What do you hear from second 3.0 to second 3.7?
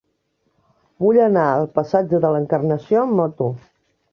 amb moto.